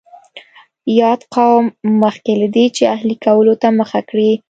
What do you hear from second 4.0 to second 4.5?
کړي.